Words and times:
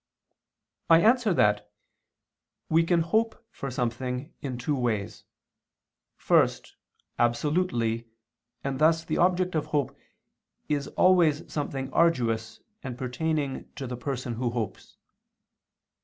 I 0.89 0.99
answer 1.01 1.31
that, 1.35 1.71
We 2.69 2.81
can 2.83 3.01
hope 3.01 3.45
for 3.51 3.69
something 3.69 4.33
in 4.41 4.57
two 4.57 4.75
ways: 4.75 5.25
first, 6.17 6.75
absolutely, 7.19 8.07
and 8.63 8.79
thus 8.79 9.03
the 9.05 9.17
object 9.19 9.53
of 9.53 9.67
hope 9.67 9.95
is 10.67 10.87
always 10.87 11.53
something 11.53 11.93
arduous 11.93 12.61
and 12.81 12.97
pertaining 12.97 13.71
to 13.75 13.85
the 13.85 13.95
person 13.95 14.33
who 14.33 14.49
hopes. 14.49 14.97